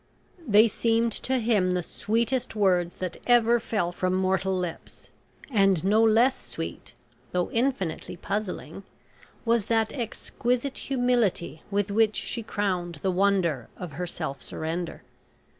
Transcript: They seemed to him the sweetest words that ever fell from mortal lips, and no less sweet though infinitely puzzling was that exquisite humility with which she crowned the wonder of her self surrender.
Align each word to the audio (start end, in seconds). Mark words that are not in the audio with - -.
They 0.47 0.67
seemed 0.67 1.11
to 1.11 1.37
him 1.37 1.69
the 1.69 1.83
sweetest 1.83 2.55
words 2.55 2.95
that 2.95 3.17
ever 3.27 3.59
fell 3.59 3.91
from 3.91 4.15
mortal 4.15 4.57
lips, 4.57 5.11
and 5.51 5.83
no 5.83 6.01
less 6.03 6.43
sweet 6.43 6.95
though 7.33 7.51
infinitely 7.51 8.17
puzzling 8.17 8.81
was 9.45 9.65
that 9.67 9.93
exquisite 9.93 10.79
humility 10.79 11.61
with 11.69 11.91
which 11.91 12.15
she 12.15 12.41
crowned 12.41 12.95
the 13.03 13.11
wonder 13.11 13.69
of 13.77 13.91
her 13.91 14.07
self 14.07 14.41
surrender. 14.41 15.03